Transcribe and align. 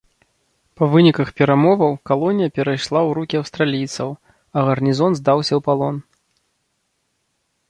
Па 0.79 0.85
выніках 0.93 1.27
перамоваў 1.41 1.93
калонія 2.11 2.53
перайшла 2.57 2.99
ў 3.07 3.19
рукі 3.19 3.35
аўстралійцаў, 3.41 4.09
а 4.55 4.65
гарнізон 4.71 5.11
здаўся 5.21 5.53
ў 5.55 5.61
палон. 5.69 5.95